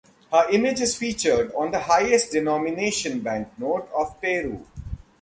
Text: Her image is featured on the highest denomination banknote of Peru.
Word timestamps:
Her 0.33 0.49
image 0.49 0.81
is 0.81 0.95
featured 0.97 1.53
on 1.53 1.69
the 1.69 1.79
highest 1.79 2.31
denomination 2.31 3.19
banknote 3.19 3.87
of 3.95 4.19
Peru. 4.19 4.65